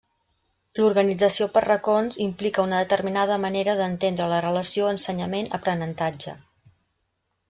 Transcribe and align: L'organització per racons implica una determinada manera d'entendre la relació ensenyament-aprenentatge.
L'organització 0.77 1.47
per 1.57 1.61
racons 1.65 2.17
implica 2.25 2.63
una 2.69 2.79
determinada 2.85 3.37
manera 3.45 3.75
d'entendre 3.81 4.31
la 4.31 4.39
relació 4.47 4.89
ensenyament-aprenentatge. 4.95 6.35